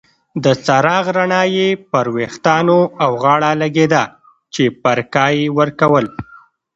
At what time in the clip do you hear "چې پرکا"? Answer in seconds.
4.53-5.25